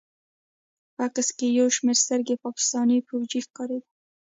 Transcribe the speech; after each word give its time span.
په 0.95 0.99
عکس 1.07 1.27
کښې 1.37 1.47
يو 1.59 1.67
شين 1.75 1.87
سترګى 2.03 2.35
پاکستاني 2.45 2.97
فوجي 3.07 3.39
ښکارېده. 3.45 3.87